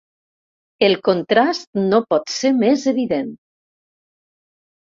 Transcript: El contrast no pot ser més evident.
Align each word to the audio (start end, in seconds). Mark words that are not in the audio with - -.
El 0.87 0.95
contrast 1.07 1.69
no 1.91 1.99
pot 2.15 2.33
ser 2.39 2.53
més 2.65 2.89
evident. 2.93 3.31